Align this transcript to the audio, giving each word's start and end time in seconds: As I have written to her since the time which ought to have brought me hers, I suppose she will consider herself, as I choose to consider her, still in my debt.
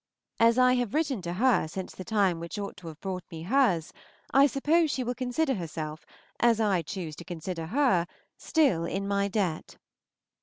As 0.39 0.57
I 0.57 0.73
have 0.77 0.95
written 0.95 1.21
to 1.21 1.33
her 1.33 1.67
since 1.67 1.93
the 1.93 2.03
time 2.03 2.39
which 2.39 2.57
ought 2.57 2.75
to 2.77 2.87
have 2.87 2.99
brought 3.01 3.23
me 3.29 3.43
hers, 3.43 3.93
I 4.33 4.47
suppose 4.47 4.89
she 4.89 5.03
will 5.03 5.13
consider 5.13 5.53
herself, 5.53 6.07
as 6.39 6.59
I 6.59 6.81
choose 6.81 7.15
to 7.17 7.23
consider 7.23 7.67
her, 7.67 8.07
still 8.35 8.85
in 8.85 9.07
my 9.07 9.27
debt. 9.27 9.77